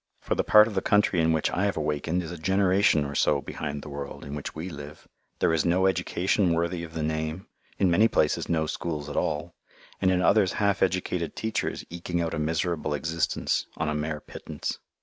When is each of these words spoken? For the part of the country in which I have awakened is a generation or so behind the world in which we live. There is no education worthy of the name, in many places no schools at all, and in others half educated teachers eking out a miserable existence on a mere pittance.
For 0.19 0.33
the 0.33 0.43
part 0.43 0.65
of 0.65 0.73
the 0.73 0.81
country 0.81 1.21
in 1.21 1.31
which 1.31 1.51
I 1.51 1.65
have 1.65 1.77
awakened 1.77 2.23
is 2.23 2.31
a 2.31 2.37
generation 2.39 3.05
or 3.05 3.13
so 3.13 3.39
behind 3.39 3.83
the 3.83 3.89
world 3.89 4.25
in 4.25 4.33
which 4.33 4.55
we 4.55 4.67
live. 4.67 5.07
There 5.37 5.53
is 5.53 5.63
no 5.63 5.85
education 5.85 6.55
worthy 6.55 6.83
of 6.83 6.95
the 6.95 7.03
name, 7.03 7.45
in 7.77 7.91
many 7.91 8.07
places 8.07 8.49
no 8.49 8.65
schools 8.65 9.09
at 9.09 9.15
all, 9.15 9.53
and 10.01 10.09
in 10.09 10.23
others 10.23 10.53
half 10.53 10.81
educated 10.81 11.35
teachers 11.35 11.85
eking 11.91 12.19
out 12.19 12.33
a 12.33 12.39
miserable 12.39 12.95
existence 12.95 13.67
on 13.77 13.89
a 13.89 13.93
mere 13.93 14.19
pittance. 14.21 14.79